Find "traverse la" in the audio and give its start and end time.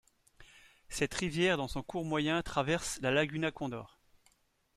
2.41-3.11